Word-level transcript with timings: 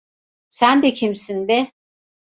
Sen 0.49 0.77
de 0.83 0.91
kimsin 0.97 1.39
be? 1.47 1.59